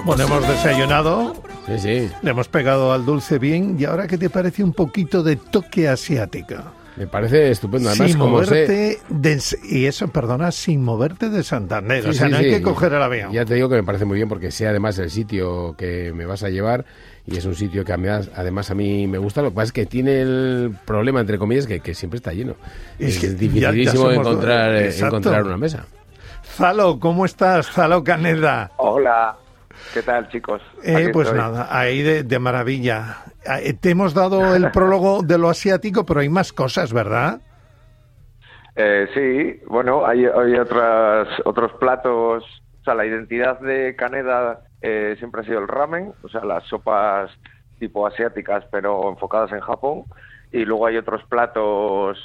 Bueno, 0.03 0.23
hemos 0.25 0.45
desayunado. 0.45 1.35
Sí, 1.67 1.79
sí. 1.79 2.11
Le 2.21 2.31
hemos 2.31 2.49
pegado 2.49 2.91
al 2.91 3.05
dulce 3.05 3.39
bien. 3.39 3.77
¿Y 3.79 3.85
ahora 3.85 4.07
qué 4.07 4.17
te 4.17 4.29
parece 4.29 4.61
un 4.65 4.73
poquito 4.73 5.23
de 5.23 5.37
toque 5.37 5.87
asiático? 5.87 6.55
Me 6.99 7.07
parece 7.07 7.49
estupendo. 7.49 7.87
Además, 7.87 8.11
sin 8.11 8.19
como 8.19 8.31
moverte 8.33 8.99
de, 9.07 9.41
y 9.63 9.85
eso, 9.85 10.09
perdona, 10.09 10.51
sin 10.51 10.83
moverte 10.83 11.29
de 11.29 11.43
Santander. 11.43 12.05
o 12.05 12.11
sea, 12.11 12.27
no 12.27 12.35
hay 12.35 12.49
que 12.49 12.61
coger 12.61 12.91
el 12.91 13.01
avión. 13.01 13.31
Ya 13.31 13.45
te 13.45 13.53
digo 13.53 13.69
que 13.69 13.75
me 13.75 13.83
parece 13.83 14.03
muy 14.03 14.17
bien 14.17 14.27
porque 14.27 14.51
sé 14.51 14.67
además 14.67 14.99
el 14.99 15.09
sitio 15.09 15.75
que 15.77 16.11
me 16.13 16.25
vas 16.25 16.43
a 16.43 16.49
llevar 16.49 16.83
y 17.25 17.37
es 17.37 17.45
un 17.45 17.55
sitio 17.55 17.85
que 17.85 17.93
además 17.93 18.69
a 18.69 18.75
mí 18.75 19.07
me 19.07 19.17
gusta. 19.17 19.41
Lo 19.41 19.51
que 19.51 19.55
pasa 19.55 19.65
es 19.67 19.71
que 19.71 19.85
tiene 19.85 20.19
el 20.19 20.75
problema, 20.83 21.21
entre 21.21 21.37
comillas, 21.37 21.67
que, 21.67 21.79
que 21.79 21.93
siempre 21.93 22.17
está 22.17 22.33
lleno. 22.33 22.55
Es, 22.99 23.23
es 23.23 23.39
dificilísimo 23.39 24.11
encontrar, 24.11 24.75
encontrar 24.75 25.45
una 25.45 25.55
mesa. 25.55 25.85
Zalo, 26.43 26.99
¿cómo 26.99 27.23
estás? 27.23 27.71
Zalo 27.71 28.03
Caneda. 28.03 28.71
Hola. 28.75 29.37
¿Qué 29.93 30.03
tal, 30.03 30.29
chicos? 30.29 30.61
Eh, 30.83 31.09
pues 31.11 31.33
nada, 31.33 31.67
ahí 31.71 32.01
de, 32.03 32.39
maravilla. 32.39 33.23
Eh, 33.63 33.73
te 33.73 33.91
hemos 33.91 34.13
dado 34.13 34.55
el 34.55 34.69
prólogo 34.73 35.23
de 35.23 35.37
lo 35.37 35.49
asiático, 35.49 36.05
pero 36.05 36.19
hay 36.19 36.29
más 36.29 36.53
cosas, 36.53 36.93
¿verdad? 36.93 37.41
Eh, 38.75 39.07
sí, 39.13 39.65
bueno, 39.67 40.05
hay, 40.05 40.25
hay 40.25 40.53
otras, 40.55 41.27
otros 41.45 41.73
platos. 41.79 42.43
O 42.81 42.83
sea, 42.83 42.93
la 42.93 43.05
identidad 43.05 43.59
de 43.59 43.95
Caneda 43.95 44.61
eh, 44.81 45.15
siempre 45.17 45.41
ha 45.41 45.43
sido 45.43 45.59
el 45.59 45.67
ramen, 45.67 46.13
o 46.23 46.29
sea, 46.29 46.43
las 46.45 46.63
sopas 46.65 47.31
tipo 47.79 48.05
asiáticas, 48.05 48.65
pero 48.71 49.09
enfocadas 49.09 49.51
en 49.51 49.61
Japón. 49.61 50.03
Y 50.51 50.65
luego 50.65 50.87
hay 50.87 50.97
otros 50.97 51.23
platos 51.25 52.17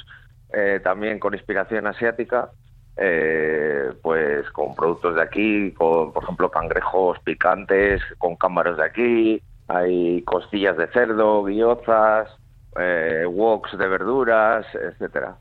también 0.83 1.19
con 1.19 1.33
inspiración 1.33 1.85
asiática, 1.85 2.49
eh, 2.97 3.91
pues 4.01 4.49
con 4.51 4.75
productos 4.75 5.15
de 5.15 5.21
aquí, 5.21 5.71
con, 5.73 6.13
por 6.13 6.23
ejemplo, 6.23 6.49
cangrejos 6.49 7.19
picantes, 7.19 8.01
con 8.17 8.35
cámaras 8.35 8.77
de 8.77 8.83
aquí, 8.83 9.41
hay 9.67 10.21
costillas 10.23 10.77
de 10.77 10.87
cerdo, 10.87 11.43
guiozas, 11.43 12.29
eh, 12.79 13.25
woks 13.27 13.77
de 13.77 13.87
verduras, 13.87 14.65
etcétera. 14.73 15.37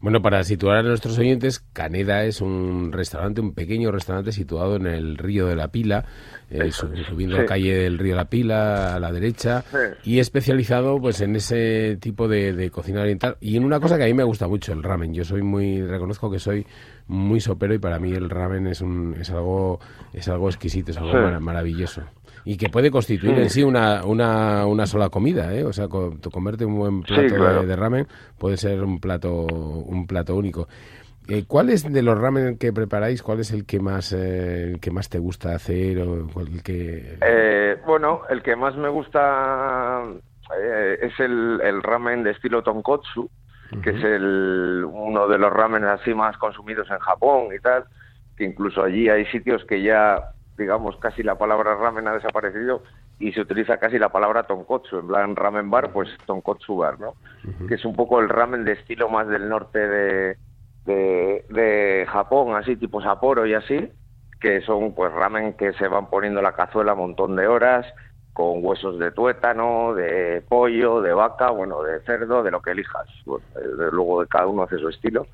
Bueno, 0.00 0.22
para 0.22 0.42
situar 0.44 0.78
a 0.78 0.82
nuestros 0.82 1.18
oyentes, 1.18 1.60
Caneda 1.74 2.24
es 2.24 2.40
un 2.40 2.90
restaurante, 2.90 3.42
un 3.42 3.52
pequeño 3.52 3.92
restaurante 3.92 4.32
situado 4.32 4.76
en 4.76 4.86
el 4.86 5.18
Río 5.18 5.46
de 5.46 5.56
la 5.56 5.68
Pila, 5.68 6.06
eh, 6.48 6.72
subiendo 6.72 7.36
la 7.36 7.44
calle 7.44 7.74
del 7.74 7.98
Río 7.98 8.12
de 8.12 8.16
la 8.16 8.30
Pila 8.30 8.94
a 8.94 9.00
la 9.00 9.12
derecha, 9.12 9.62
y 10.02 10.18
especializado 10.18 10.98
pues 10.98 11.20
en 11.20 11.36
ese 11.36 11.98
tipo 12.00 12.28
de, 12.28 12.70
cocina 12.70 13.02
oriental. 13.02 13.36
Y 13.42 13.58
en 13.58 13.64
una 13.64 13.78
cosa 13.78 13.98
que 13.98 14.04
a 14.04 14.06
mí 14.06 14.14
me 14.14 14.24
gusta 14.24 14.48
mucho, 14.48 14.72
el 14.72 14.82
ramen. 14.82 15.12
Yo 15.12 15.22
soy 15.22 15.42
muy, 15.42 15.82
reconozco 15.82 16.30
que 16.30 16.38
soy 16.38 16.66
muy 17.06 17.40
sopero 17.40 17.74
y 17.74 17.78
para 17.78 17.98
mí 17.98 18.12
el 18.12 18.30
ramen 18.30 18.68
es, 18.68 18.80
un, 18.80 19.16
es 19.20 19.28
algo 19.30 19.80
es 20.14 20.28
algo 20.28 20.48
exquisito, 20.48 20.92
es 20.92 20.96
algo 20.96 21.40
maravilloso. 21.40 22.02
Y 22.44 22.56
que 22.56 22.68
puede 22.68 22.90
constituir 22.90 23.38
en 23.38 23.50
sí 23.50 23.62
una, 23.62 24.04
una, 24.04 24.66
una 24.66 24.86
sola 24.86 25.10
comida, 25.10 25.54
¿eh? 25.54 25.64
O 25.64 25.72
sea, 25.72 25.88
comerte 25.88 26.64
un 26.64 26.76
buen 26.76 27.02
plato 27.02 27.66
de, 27.66 27.76
ramen 27.76 28.06
puede 28.38 28.56
ser 28.56 28.82
un 28.82 29.00
plato, 29.00 29.30
un 29.30 30.06
plato 30.06 30.34
único. 30.34 30.68
Eh, 31.28 31.44
¿Cuál 31.46 31.70
es 31.70 31.90
de 31.90 32.02
los 32.02 32.18
ramen 32.18 32.58
que 32.58 32.72
preparáis? 32.72 33.22
¿Cuál 33.22 33.40
es 33.40 33.52
el 33.52 33.66
que 33.66 33.78
más, 33.78 34.12
eh, 34.12 34.72
el 34.72 34.80
que 34.80 34.90
más 34.90 35.08
te 35.08 35.18
gusta 35.18 35.54
hacer 35.54 35.98
o 35.98 36.40
el 36.40 36.62
que? 36.62 37.18
Eh, 37.20 37.76
bueno, 37.86 38.22
el 38.30 38.42
que 38.42 38.56
más 38.56 38.74
me 38.76 38.88
gusta 38.88 40.02
eh, 40.58 40.98
es 41.02 41.20
el, 41.20 41.60
el, 41.62 41.82
ramen 41.82 42.24
de 42.24 42.32
estilo 42.32 42.62
tonkotsu, 42.62 43.30
que 43.82 43.90
es 43.90 44.02
el, 44.02 44.84
uno 44.84 45.28
de 45.28 45.38
los 45.38 45.52
ramen 45.52 45.84
así 45.84 46.12
más 46.12 46.36
consumidos 46.38 46.90
en 46.90 46.98
Japón 46.98 47.48
y 47.56 47.60
tal, 47.60 47.84
que 48.36 48.44
incluso 48.44 48.82
allí 48.82 49.08
hay 49.08 49.26
sitios 49.26 49.64
que 49.66 49.82
ya, 49.82 50.32
digamos, 50.60 50.96
casi 50.98 51.22
la 51.22 51.36
palabra 51.36 51.74
ramen 51.74 52.06
ha 52.06 52.12
desaparecido 52.12 52.82
y 53.18 53.32
se 53.32 53.40
utiliza 53.40 53.78
casi 53.78 53.98
la 53.98 54.10
palabra 54.10 54.44
tonkotsu, 54.44 54.98
en 54.98 55.08
plan 55.08 55.36
ramen 55.36 55.70
bar, 55.70 55.90
pues 55.92 56.08
tonkotsu 56.26 56.76
bar, 56.76 57.00
¿no? 57.00 57.14
Que 57.66 57.74
es 57.74 57.84
un 57.84 57.96
poco 57.96 58.20
el 58.20 58.28
ramen 58.28 58.64
de 58.64 58.72
estilo 58.72 59.08
más 59.08 59.26
del 59.26 59.48
norte 59.48 59.78
de, 59.78 60.36
de, 60.84 61.44
de 61.48 62.06
Japón, 62.10 62.54
así 62.54 62.76
tipo 62.76 63.00
Sapporo 63.00 63.46
y 63.46 63.54
así, 63.54 63.90
que 64.40 64.60
son 64.60 64.94
pues 64.94 65.12
ramen 65.12 65.54
que 65.54 65.72
se 65.72 65.88
van 65.88 66.08
poniendo 66.10 66.42
la 66.42 66.52
cazuela 66.52 66.92
un 66.92 67.00
montón 67.00 67.36
de 67.36 67.46
horas, 67.46 67.86
con 68.32 68.64
huesos 68.64 68.98
de 68.98 69.10
tuétano, 69.10 69.94
de 69.94 70.42
pollo, 70.48 71.00
de 71.00 71.12
vaca, 71.12 71.50
bueno, 71.50 71.82
de 71.82 72.00
cerdo, 72.00 72.42
de 72.42 72.50
lo 72.50 72.60
que 72.60 72.72
elijas. 72.72 73.06
Bueno, 73.24 73.44
luego 73.92 74.20
de 74.22 74.28
cada 74.28 74.46
uno 74.46 74.62
hace 74.62 74.78
su 74.78 74.88
estilo. 74.88 75.26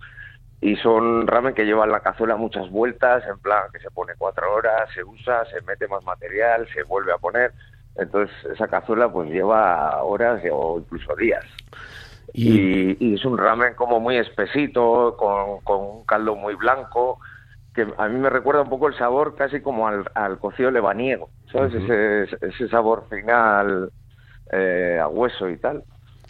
Y 0.61 0.77
son 0.77 1.27
ramen 1.27 1.55
que 1.55 1.65
llevan 1.65 1.91
la 1.91 2.01
cazuela 2.01 2.37
muchas 2.37 2.71
vueltas, 2.71 3.25
en 3.27 3.39
plan 3.39 3.65
que 3.73 3.79
se 3.79 3.91
pone 3.91 4.15
cuatro 4.17 4.53
horas, 4.55 4.89
se 4.95 5.05
usa, 5.05 5.45
se 5.47 5.61
mete 5.63 5.87
más 5.87 6.03
material, 6.05 6.67
se 6.73 6.83
vuelve 6.83 7.13
a 7.13 7.19
poner. 7.19 7.53
Entonces 7.95 8.35
esa 8.53 8.69
cazuela 8.69 9.11
pues 9.11 9.31
lleva 9.31 10.03
horas 10.03 10.43
o 10.51 10.79
incluso 10.79 11.15
días. 11.17 11.45
Y, 12.33 13.15
es 13.15 13.25
un 13.25 13.39
ramen 13.39 13.75
como 13.75 14.01
muy 14.01 14.17
espesito, 14.17 15.17
con, 15.19 15.61
con 15.61 15.81
un 15.81 16.05
caldo 16.05 16.35
muy 16.37 16.55
blanco, 16.55 17.19
que 17.75 17.87
a 17.97 18.09
mí 18.09 18.19
me 18.19 18.31
recuerda 18.31 18.63
un 18.63 18.71
poco 18.71 18.89
el 18.89 18.97
sabor 18.97 19.37
casi 19.37 19.61
como 19.61 19.87
al, 19.87 20.05
al 20.15 20.39
cocido 20.39 20.71
lebaniego, 20.71 21.31
¿sabes? 21.53 21.75
ese, 21.75 22.37
ese 22.41 22.69
sabor 22.69 23.07
final 23.09 23.91
eh, 24.51 24.99
a 25.01 25.09
hueso 25.09 25.49
y 25.49 25.59
tal. 25.59 25.85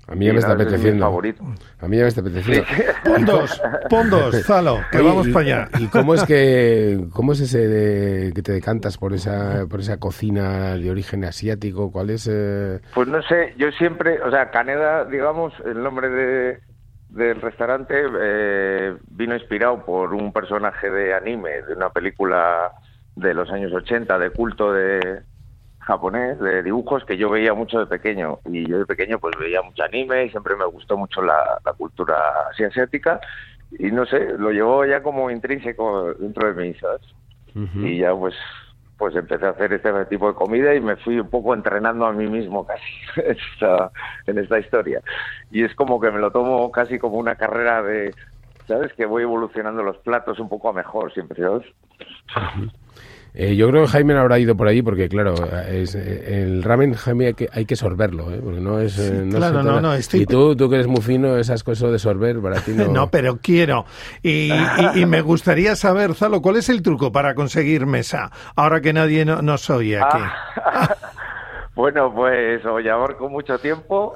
A 0.08 0.14
mí 0.14 0.26
ya 0.26 0.32
me 0.32 0.38
está 0.38 0.52
apeteciendo. 0.52 1.06
A 1.06 1.88
mí 1.88 1.96
ya 1.96 2.02
me 2.02 2.08
está 2.08 2.20
apeteciendo. 2.22 2.66
Pondos, 3.04 3.62
pondos, 3.90 4.46
Zalo, 4.46 4.78
que 4.92 5.00
vamos 5.02 5.28
para 5.28 5.40
allá. 5.40 5.68
¿Y 5.78 5.88
cómo 5.88 6.14
es 6.14 6.24
que 6.24 7.06
cómo 7.12 7.32
es 7.32 7.40
ese 7.40 7.66
de, 7.66 8.32
que 8.32 8.42
te 8.42 8.52
decantas 8.52 8.98
por 8.98 9.12
esa 9.12 9.66
por 9.68 9.80
esa 9.80 9.98
cocina 9.98 10.76
de 10.76 10.90
origen 10.90 11.24
asiático? 11.24 11.90
¿Cuál 11.90 12.10
es? 12.10 12.28
Eh? 12.30 12.80
Pues 12.94 13.08
no 13.08 13.20
sé, 13.22 13.54
yo 13.56 13.70
siempre, 13.72 14.22
o 14.22 14.30
sea, 14.30 14.50
Caneda, 14.50 15.04
digamos, 15.04 15.52
el 15.64 15.82
nombre 15.82 16.08
de 16.08 16.60
del 17.08 17.40
restaurante 17.40 17.94
eh, 18.20 18.94
vino 19.10 19.34
inspirado 19.34 19.84
por 19.84 20.12
un 20.12 20.32
personaje 20.32 20.90
de 20.90 21.14
anime, 21.14 21.62
de 21.62 21.74
una 21.74 21.90
película 21.90 22.72
de 23.14 23.32
los 23.32 23.50
años 23.50 23.72
80 23.72 24.18
de 24.18 24.30
culto 24.30 24.72
de 24.72 25.22
japonés, 25.86 26.38
de 26.40 26.64
dibujos 26.64 27.04
que 27.04 27.16
yo 27.16 27.30
veía 27.30 27.54
mucho 27.54 27.78
de 27.78 27.86
pequeño. 27.86 28.40
Y 28.44 28.68
yo 28.68 28.78
de 28.78 28.86
pequeño 28.86 29.18
pues 29.18 29.36
veía 29.38 29.62
mucho 29.62 29.84
anime 29.84 30.24
y 30.24 30.30
siempre 30.30 30.56
me 30.56 30.66
gustó 30.66 30.96
mucho 30.96 31.22
la, 31.22 31.60
cultura 31.78 32.16
asiática. 32.50 33.20
Y 33.78 33.90
no 33.92 34.04
sé, 34.04 34.36
lo 34.36 34.50
llevó 34.50 34.84
ya 34.84 35.02
como 35.02 35.30
intrínseco 35.30 36.14
dentro 36.14 36.52
de 36.52 36.62
mí, 36.62 36.74
¿sabes? 36.74 37.02
Y 37.54 37.98
ya 37.98 38.14
pues 38.14 38.34
pues 38.98 39.14
empecé 39.14 39.46
a 39.46 39.50
hacer 39.50 39.72
este 39.72 39.92
tipo 40.06 40.28
de 40.28 40.34
comida 40.34 40.74
y 40.74 40.80
me 40.80 40.96
fui 40.96 41.18
un 41.20 41.28
poco 41.28 41.54
entrenando 41.54 42.06
a 42.06 42.12
mí 42.12 42.26
mismo 42.26 42.66
casi 42.66 42.82
en 44.26 44.38
esta 44.38 44.58
historia. 44.58 45.02
Y 45.50 45.64
es 45.64 45.74
como 45.74 46.00
que 46.00 46.10
me 46.10 46.18
lo 46.18 46.30
tomo 46.30 46.70
casi 46.70 46.98
como 46.98 47.16
una 47.16 47.36
carrera 47.36 47.82
de, 47.82 48.14
¿sabes? 48.66 48.92
Que 48.94 49.06
voy 49.06 49.22
evolucionando 49.22 49.82
los 49.82 49.98
platos 49.98 50.38
un 50.38 50.48
poco 50.48 50.70
a 50.70 50.72
mejor 50.72 51.12
siempre, 51.12 51.42
¿sabes? 51.42 51.66
Eh, 53.38 53.54
yo 53.54 53.68
creo 53.68 53.82
que 53.82 53.88
Jaime 53.88 54.14
no 54.14 54.20
habrá 54.20 54.38
ido 54.38 54.56
por 54.56 54.66
allí 54.66 54.80
porque, 54.80 55.10
claro, 55.10 55.34
es, 55.68 55.94
eh, 55.94 56.42
el 56.42 56.62
ramen, 56.62 56.94
Jaime, 56.94 57.26
hay 57.26 57.34
que, 57.34 57.48
hay 57.52 57.66
que 57.66 57.76
sorberlo, 57.76 58.32
¿eh? 58.32 58.40
porque 58.42 58.60
no 58.60 58.80
es... 58.80 58.98
Eh, 58.98 59.24
no 59.26 59.36
claro, 59.36 59.62
no, 59.62 59.78
no, 59.78 59.92
Y 59.98 60.24
tú, 60.24 60.56
tú 60.56 60.70
que 60.70 60.76
eres 60.76 60.86
muy 60.86 61.02
fino, 61.02 61.36
esas 61.36 61.62
cosas 61.62 61.92
de 61.92 61.98
sorber, 61.98 62.40
para 62.40 62.62
ti 62.62 62.70
no... 62.74 62.88
no, 62.88 63.10
pero 63.10 63.38
quiero. 63.42 63.84
Y, 64.22 64.50
y, 64.94 65.04
me 65.04 65.20
gustaría 65.26 65.76
saber, 65.76 66.14
Zalo, 66.14 66.40
¿cuál 66.40 66.56
es 66.56 66.70
el 66.70 66.80
truco 66.80 67.12
para 67.12 67.34
conseguir 67.34 67.84
mesa? 67.84 68.30
Ahora 68.54 68.80
que 68.80 68.94
nadie 68.94 69.26
no, 69.26 69.42
nos 69.42 69.68
oye 69.68 69.98
aquí. 69.98 70.18
Ah. 70.64 70.96
Bueno, 71.76 72.10
pues 72.10 72.64
o 72.64 72.80
llamar 72.80 73.16
con 73.16 73.30
mucho 73.30 73.58
tiempo, 73.58 74.14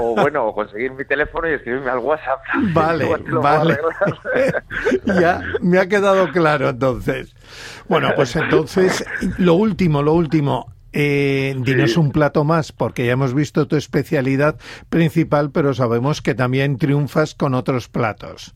o 0.00 0.14
bueno, 0.16 0.46
o 0.46 0.54
conseguir 0.54 0.92
mi 0.92 1.04
teléfono 1.04 1.46
y 1.46 1.52
escribirme 1.52 1.90
al 1.90 1.98
WhatsApp. 1.98 2.40
Vale, 2.72 3.04
vale. 3.42 3.78
ya 5.20 5.42
me 5.60 5.78
ha 5.78 5.86
quedado 5.86 6.30
claro 6.32 6.70
entonces. 6.70 7.36
Bueno, 7.86 8.12
pues 8.16 8.34
entonces, 8.34 9.04
lo 9.38 9.54
último, 9.54 10.02
lo 10.02 10.14
último. 10.14 10.72
Eh, 10.94 11.54
dinos 11.58 11.96
un 11.98 12.12
plato 12.12 12.44
más, 12.44 12.72
porque 12.72 13.06
ya 13.06 13.12
hemos 13.12 13.34
visto 13.34 13.68
tu 13.68 13.76
especialidad 13.76 14.58
principal, 14.88 15.50
pero 15.50 15.74
sabemos 15.74 16.22
que 16.22 16.34
también 16.34 16.78
triunfas 16.78 17.34
con 17.34 17.54
otros 17.54 17.88
platos. 17.88 18.54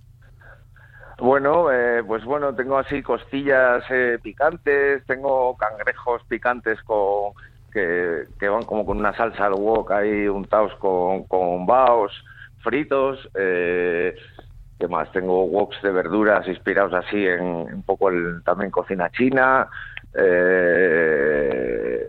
Bueno, 1.19 1.71
eh, 1.73 2.03
pues 2.07 2.25
bueno, 2.25 2.55
tengo 2.55 2.79
así 2.79 3.03
costillas 3.03 3.85
eh, 3.91 4.19
picantes, 4.23 5.05
tengo 5.07 5.57
cangrejos 5.57 6.23
picantes 6.25 6.83
con 6.83 7.33
que, 8.39 8.49
van 8.49 8.65
como 8.65 8.87
con 8.87 8.99
una 8.99 9.15
salsa 9.17 9.47
al 9.47 9.55
wok 9.55 9.91
ahí 9.93 10.27
untados 10.29 10.75
con, 10.77 11.25
con 11.25 11.67
baos 11.67 12.13
fritos. 12.63 13.29
Eh, 13.35 14.15
¿Qué 14.79 14.89
más? 14.89 15.11
Tengo 15.13 15.45
woks 15.45 15.81
de 15.83 15.91
verduras 15.91 16.47
inspirados 16.49 16.93
así 16.93 17.27
en 17.27 17.43
un 17.43 17.83
poco 17.83 18.11
el, 18.11 18.43
también 18.45 18.71
cocina 18.71 19.11
china. 19.11 19.69
Eh, 20.15 22.09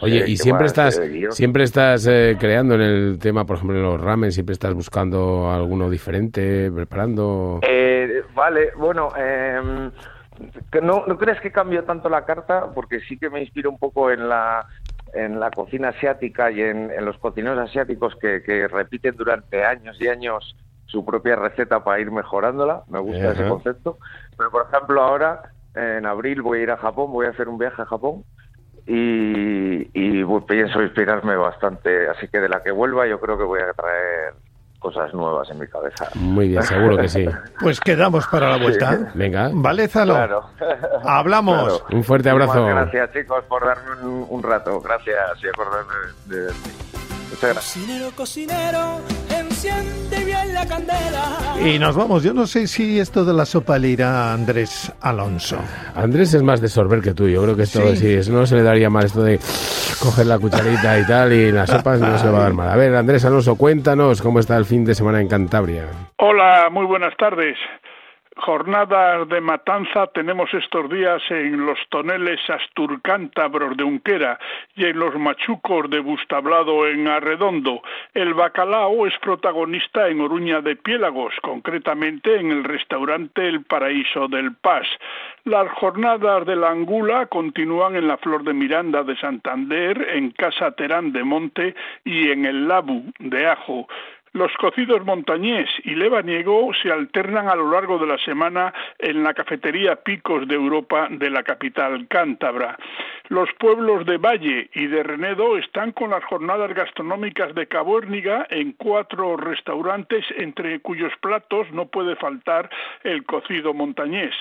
Oye, 0.00 0.24
y 0.28 0.36
siempre 0.36 0.66
estás, 0.66 1.00
siempre 1.30 1.64
estás 1.64 2.06
eh, 2.06 2.36
creando 2.38 2.74
en 2.74 2.82
el 2.82 3.18
tema, 3.18 3.46
por 3.46 3.56
ejemplo, 3.56 3.76
en 3.76 3.82
los 3.82 4.00
ramen, 4.00 4.32
siempre 4.32 4.52
estás 4.52 4.74
buscando 4.74 5.50
alguno 5.50 5.88
diferente, 5.88 6.70
preparando. 6.70 7.60
Eh, 7.62 8.22
vale, 8.34 8.72
bueno, 8.76 9.08
em, 9.16 9.90
no, 10.82 11.04
no 11.06 11.18
crees 11.18 11.40
que 11.40 11.50
cambio 11.50 11.84
tanto 11.84 12.08
la 12.08 12.24
carta, 12.26 12.70
porque 12.74 13.00
sí 13.00 13.18
que 13.18 13.30
me 13.30 13.40
inspiro 13.40 13.70
un 13.70 13.78
poco 13.78 14.10
en 14.10 14.28
la 14.28 14.66
en 15.24 15.40
la 15.40 15.50
cocina 15.50 15.88
asiática 15.88 16.50
y 16.50 16.62
en, 16.62 17.04
los 17.04 17.18
cocineros 17.18 17.58
asiáticos 17.58 18.14
que, 18.16 18.68
repiten 18.68 19.16
durante 19.16 19.64
años 19.64 19.96
y 20.00 20.08
años 20.08 20.56
su 20.86 21.04
propia 21.04 21.36
receta 21.36 21.84
para 21.84 22.00
ir 22.00 22.10
mejorándola. 22.10 22.82
Me 22.88 22.98
gusta 22.98 23.32
ese 23.32 23.48
concepto. 23.48 23.98
Pero, 24.36 24.50
por 24.50 24.66
ejemplo, 24.70 25.02
ahora, 25.02 25.42
en 25.74 26.06
abril, 26.06 26.42
voy 26.42 26.60
a 26.60 26.62
ir 26.62 26.70
a 26.70 26.76
Japón, 26.76 27.12
voy 27.12 27.26
a 27.26 27.30
hacer 27.30 27.48
un 27.48 27.58
viaje 27.58 27.82
a 27.82 27.86
Japón 27.86 28.24
y, 28.86 29.90
y 29.92 30.24
pienso 30.46 30.82
inspirarme 30.82 31.36
bastante. 31.36 32.08
Así 32.08 32.28
que 32.28 32.40
de 32.40 32.48
la 32.48 32.62
que 32.62 32.70
vuelva, 32.70 33.06
yo 33.06 33.20
creo 33.20 33.36
que 33.36 33.44
voy 33.44 33.60
a 33.60 33.72
traer 33.72 34.34
cosas 34.78 35.12
nuevas 35.12 35.50
en 35.50 35.58
mi 35.58 35.66
cabeza. 35.66 36.08
Muy 36.14 36.48
bien, 36.48 36.62
seguro 36.62 36.96
que 36.96 37.08
sí. 37.08 37.26
Pues 37.60 37.80
quedamos 37.80 38.26
para 38.28 38.50
la 38.50 38.62
vuelta. 38.62 39.10
Venga. 39.14 39.50
Vale, 39.52 39.88
Zalo. 39.88 40.14
Claro. 40.14 40.44
Hablamos. 41.04 41.84
Un 41.90 42.04
fuerte 42.04 42.30
abrazo. 42.30 42.64
gracias, 42.64 43.12
chicos, 43.12 43.44
por 43.44 43.64
darme 43.66 44.04
un, 44.04 44.42
rato. 44.42 44.80
Gracias 44.80 45.42
y 45.42 45.48
acordarme 45.48 45.92
de, 46.26 46.42
de, 46.42 46.52
Muchas 47.30 47.52
gracias. 47.52 47.84
Cocinero, 47.84 48.10
cocinero, 48.16 49.00
enciende 49.30 50.24
bien 50.24 50.54
la 50.54 50.66
candela. 50.66 51.56
Y 51.64 51.78
nos 51.78 51.96
vamos. 51.96 52.22
Yo 52.22 52.32
no 52.32 52.46
sé 52.46 52.66
si 52.66 52.98
esto 52.98 53.24
de 53.24 53.34
la 53.34 53.44
sopa 53.44 53.78
le 53.78 53.88
irá 53.88 54.30
a 54.30 54.34
Andrés 54.34 54.92
Alonso. 55.00 55.58
Andrés 55.94 56.34
es 56.34 56.42
más 56.42 56.60
de 56.60 56.68
sorber 56.68 57.00
que 57.00 57.14
tú. 57.14 57.28
Yo 57.28 57.42
creo 57.42 57.56
que 57.56 57.62
esto 57.62 57.94
sí, 57.96 58.18
no 58.30 58.46
se 58.46 58.56
le 58.56 58.62
daría 58.62 58.90
mal 58.90 59.04
esto 59.04 59.22
de 59.22 59.38
coger 60.00 60.26
la 60.26 60.38
cucharita 60.38 60.98
y 60.98 61.06
tal 61.06 61.32
y 61.32 61.52
la 61.52 61.66
sopa 61.66 61.96
no 61.96 62.18
se 62.18 62.26
le 62.26 62.30
va 62.30 62.38
a 62.38 62.42
dar 62.42 62.52
mal. 62.52 62.70
A 62.70 62.76
ver, 62.76 62.94
Andrés 62.94 63.24
Alonso, 63.24 63.56
cuéntanos 63.56 64.22
cómo 64.22 64.40
está 64.40 64.56
el 64.56 64.64
fin 64.64 64.84
de 64.84 64.94
semana 64.94 65.20
en 65.20 65.28
Cantabria. 65.28 65.86
Hola, 66.18 66.68
muy 66.70 66.86
buenas 66.86 67.16
tardes. 67.16 67.56
Jornadas 68.40 69.28
de 69.28 69.40
matanza 69.40 70.06
tenemos 70.06 70.52
estos 70.54 70.88
días 70.88 71.20
en 71.28 71.66
los 71.66 71.78
toneles 71.88 72.38
asturcántabros 72.48 73.76
de 73.76 73.82
Unquera 73.82 74.38
y 74.76 74.84
en 74.84 74.98
los 74.98 75.14
machucos 75.16 75.90
de 75.90 75.98
Bustablado 75.98 76.86
en 76.86 77.08
Arredondo. 77.08 77.82
El 78.14 78.34
bacalao 78.34 79.06
es 79.08 79.18
protagonista 79.18 80.08
en 80.08 80.20
Oruña 80.20 80.60
de 80.60 80.76
Piélagos, 80.76 81.34
concretamente 81.42 82.36
en 82.36 82.52
el 82.52 82.62
restaurante 82.62 83.48
El 83.48 83.64
Paraíso 83.64 84.28
del 84.28 84.54
Paz. 84.54 84.86
Las 85.44 85.68
jornadas 85.72 86.46
de 86.46 86.56
la 86.56 86.70
Angula 86.70 87.26
continúan 87.26 87.96
en 87.96 88.06
la 88.06 88.18
Flor 88.18 88.44
de 88.44 88.52
Miranda 88.52 89.02
de 89.02 89.16
Santander, 89.16 90.10
en 90.14 90.30
Casa 90.30 90.70
Terán 90.72 91.12
de 91.12 91.24
Monte 91.24 91.74
y 92.04 92.30
en 92.30 92.44
el 92.44 92.68
Labu 92.68 93.12
de 93.18 93.46
Ajo. 93.48 93.88
Los 94.38 94.52
cocidos 94.52 95.04
montañés 95.04 95.68
y 95.82 95.96
lebaniego 95.96 96.72
se 96.80 96.92
alternan 96.92 97.48
a 97.48 97.56
lo 97.56 97.72
largo 97.72 97.98
de 97.98 98.06
la 98.06 98.18
semana 98.18 98.72
en 98.96 99.24
la 99.24 99.34
cafetería 99.34 99.96
Picos 99.96 100.46
de 100.46 100.54
Europa 100.54 101.08
de 101.10 101.28
la 101.28 101.42
capital 101.42 102.06
cántabra. 102.06 102.78
Los 103.30 103.52
pueblos 103.58 104.06
de 104.06 104.16
Valle 104.16 104.70
y 104.74 104.86
de 104.86 105.02
Renedo 105.02 105.58
están 105.58 105.90
con 105.90 106.10
las 106.10 106.22
jornadas 106.22 106.72
gastronómicas 106.72 107.52
de 107.56 107.66
Cabuérniga 107.66 108.46
en 108.48 108.74
cuatro 108.74 109.36
restaurantes 109.36 110.24
entre 110.36 110.78
cuyos 110.78 111.12
platos 111.20 111.70
no 111.72 111.86
puede 111.86 112.14
faltar 112.14 112.70
el 113.02 113.24
cocido 113.24 113.74
montañés. 113.74 114.36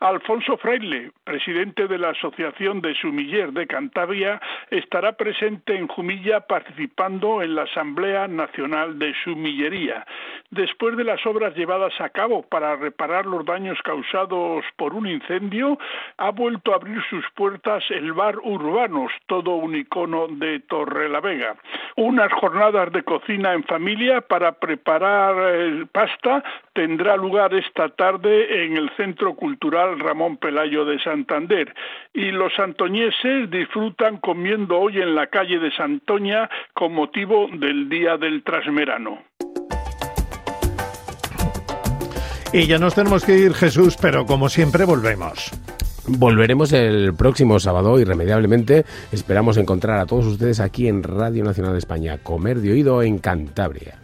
Alfonso 0.00 0.56
Fraile, 0.58 1.10
presidente 1.24 1.88
de 1.88 1.98
la 1.98 2.10
Asociación 2.10 2.80
de 2.80 2.94
Sumiller 2.94 3.52
de 3.52 3.66
Cantabria, 3.66 4.40
estará 4.70 5.12
presente 5.12 5.74
en 5.74 5.88
Jumilla 5.88 6.40
participando 6.40 7.42
en 7.42 7.56
la 7.56 7.62
Asamblea 7.62 8.28
Nacional 8.28 8.98
de 9.00 9.12
Sumillería. 9.24 10.06
Después 10.50 10.96
de 10.96 11.02
las 11.02 11.24
obras 11.26 11.54
llevadas 11.56 12.00
a 12.00 12.10
cabo 12.10 12.42
para 12.42 12.76
reparar 12.76 13.26
los 13.26 13.44
daños 13.44 13.78
causados 13.82 14.64
por 14.76 14.94
un 14.94 15.08
incendio, 15.08 15.78
ha 16.16 16.30
vuelto 16.30 16.72
a 16.72 16.76
abrir 16.76 17.02
sus 17.10 17.24
puertas 17.34 17.82
el 17.90 18.12
bar 18.12 18.38
Urbanos, 18.38 19.10
todo 19.26 19.56
un 19.56 19.74
icono 19.74 20.28
de 20.28 20.60
Torrelavega. 20.60 21.56
Unas 21.96 22.32
jornadas 22.34 22.92
de 22.92 23.02
cocina 23.02 23.52
en 23.52 23.64
familia 23.64 24.20
para 24.20 24.52
preparar 24.52 25.54
el 25.54 25.88
pasta 25.88 26.44
tendrá 26.72 27.16
lugar 27.16 27.52
esta 27.52 27.88
tarde 27.88 28.64
en 28.64 28.76
el 28.76 28.90
Centro 28.90 29.34
Cultural 29.34 29.87
Ramón 29.96 30.36
Pelayo 30.36 30.84
de 30.84 30.98
Santander 31.00 31.74
y 32.12 32.30
los 32.30 32.52
santoñeses 32.54 33.50
disfrutan 33.50 34.18
comiendo 34.18 34.78
hoy 34.78 35.00
en 35.00 35.14
la 35.14 35.28
calle 35.28 35.58
de 35.58 35.70
Santoña 35.72 36.48
con 36.74 36.92
motivo 36.92 37.48
del 37.52 37.88
Día 37.88 38.16
del 38.16 38.42
Trasmerano. 38.42 39.22
Y 42.52 42.66
ya 42.66 42.78
nos 42.78 42.94
tenemos 42.94 43.24
que 43.24 43.36
ir, 43.36 43.52
Jesús, 43.52 43.96
pero 44.00 44.24
como 44.24 44.48
siempre 44.48 44.84
volvemos. 44.84 45.50
Volveremos 46.06 46.72
el 46.72 47.12
próximo 47.12 47.60
sábado, 47.60 48.00
irremediablemente. 48.00 48.86
Esperamos 49.12 49.58
encontrar 49.58 49.98
a 49.98 50.06
todos 50.06 50.24
ustedes 50.24 50.58
aquí 50.58 50.88
en 50.88 51.02
Radio 51.02 51.44
Nacional 51.44 51.72
de 51.72 51.78
España, 51.78 52.18
Comer 52.22 52.60
de 52.60 52.72
Oído 52.72 53.02
en 53.02 53.18
Cantabria. 53.18 53.98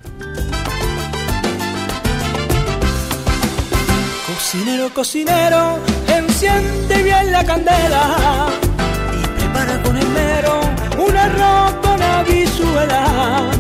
Cocinero, 4.54 4.94
cocinero, 4.94 5.78
enciende 6.06 7.02
bien 7.02 7.32
la 7.32 7.42
candela 7.44 8.46
y 9.20 9.26
prepara 9.40 9.82
con 9.82 9.96
el 9.96 10.06
mero 10.06 10.61
un 10.96 11.16
arroz 11.16 11.73
con 11.82 12.00
habichuela. 12.00 13.50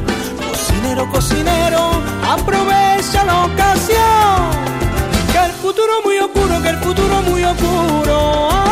Cocinero, 0.48 1.10
cocinero, 1.10 1.90
aprovecha 2.30 3.24
la 3.24 3.44
ocasión 3.44 4.50
que 5.32 5.44
el 5.46 5.52
futuro 5.54 5.94
muy 6.04 6.18
oscuro, 6.18 6.62
que 6.62 6.68
el 6.68 6.78
futuro 6.78 7.22
muy 7.22 7.42
oscuro. 7.42 8.63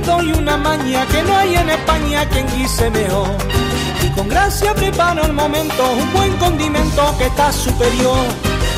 Doy 0.00 0.32
una 0.32 0.56
maña 0.56 1.06
que 1.06 1.22
no 1.22 1.36
hay 1.36 1.54
en 1.56 1.70
España 1.70 2.28
quien 2.28 2.46
guise 2.56 2.90
mejor. 2.90 3.36
Y 4.02 4.08
con 4.10 4.28
gracia 4.28 4.74
preparo 4.74 5.24
el 5.24 5.32
momento, 5.32 5.92
un 5.92 6.12
buen 6.12 6.32
condimento 6.38 7.14
que 7.18 7.26
está 7.26 7.52
superior 7.52 8.26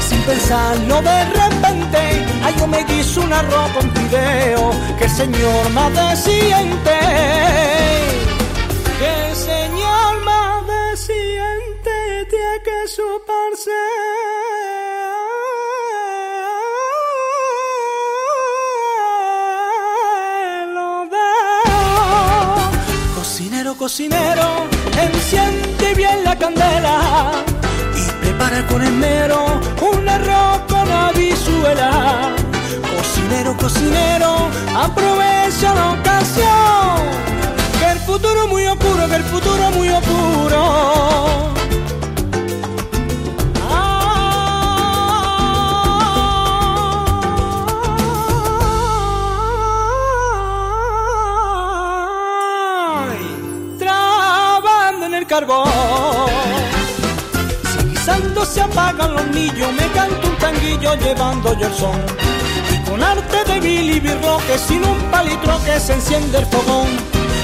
sin 0.08 0.20
pensarlo 0.22 1.00
de 1.00 1.24
repente, 1.24 1.98
ay 2.44 2.54
yo 2.58 2.66
me 2.66 2.84
guiso 2.84 3.20
un 3.22 3.32
arroz 3.32 3.70
con 3.72 3.90
fideo, 3.92 4.70
que 4.98 5.04
el 5.04 5.10
señor 5.10 5.70
más 5.70 6.18
siente, 6.18 6.98
que 8.98 9.30
el 9.30 9.36
señor 9.36 10.24
más 10.24 10.98
siente 10.98 12.26
tiene 12.30 12.62
que 12.64 12.88
suparse. 12.88 14.31
Cocinero, 23.42 23.74
cocinero, 23.76 24.66
enciende 24.96 25.94
bien 25.94 26.22
la 26.22 26.38
candela 26.38 27.32
prepara 28.20 28.64
con 28.68 28.80
esmero 28.84 29.60
un 29.80 30.08
arroz 30.08 30.60
con 30.68 30.88
habichuela. 30.88 32.36
Cocinero, 32.96 33.56
cocinero, 33.56 34.48
aprovecha 34.76 35.74
la 35.74 35.90
ocasión. 35.90 36.96
Que 37.80 37.90
el 37.90 37.98
futuro 37.98 38.46
muy 38.46 38.64
oscuro, 38.64 39.08
que 39.08 39.16
el 39.16 39.24
futuro 39.24 39.70
muy 39.72 39.88
oscuro. 39.88 41.51
Carbón 55.32 55.66
Santo 58.04 58.44
se 58.44 58.60
apagan 58.60 59.14
los 59.14 59.26
niños, 59.28 59.72
me 59.72 59.86
canto 59.92 60.28
un 60.28 60.36
tanguillo 60.36 60.94
llevando 60.96 61.58
yo 61.58 61.68
el 61.68 61.74
son. 61.74 61.98
Y 62.74 62.76
con 62.86 63.02
arte 63.02 63.38
de 63.50 63.58
Billy 63.60 64.00
que 64.00 64.58
sin 64.58 64.84
un 64.84 64.98
palitro 65.10 65.58
que 65.64 65.80
se 65.80 65.94
enciende 65.94 66.36
el 66.36 66.46
fogón. 66.46 66.90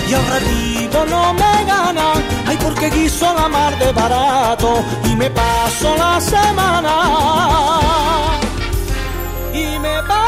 Y 0.06 0.12
ahora 0.12 0.38
vivo 0.40 1.06
no 1.08 1.32
me 1.32 1.64
gana, 1.64 2.12
ay 2.46 2.58
porque 2.62 2.90
guiso 2.90 3.32
la 3.32 3.48
mar 3.48 3.78
de 3.78 3.90
barato 3.92 4.84
y 5.04 5.16
me 5.16 5.30
paso 5.30 5.96
la 5.96 6.20
semana. 6.20 6.94
Y 9.54 9.78
me 9.78 10.02
paso 10.02 10.27